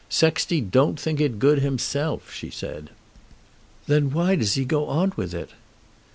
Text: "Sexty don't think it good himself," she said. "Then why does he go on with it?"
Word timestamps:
"Sexty 0.09 0.61
don't 0.61 0.99
think 0.99 1.21
it 1.21 1.37
good 1.37 1.59
himself," 1.59 2.33
she 2.33 2.49
said. 2.49 2.89
"Then 3.85 4.09
why 4.09 4.33
does 4.35 4.55
he 4.55 4.65
go 4.65 4.87
on 4.87 5.13
with 5.15 5.31
it?" 5.35 5.51